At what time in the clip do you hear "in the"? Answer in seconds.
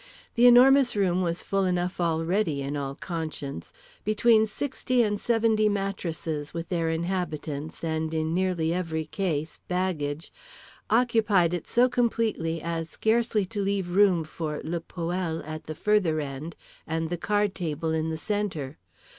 17.91-18.17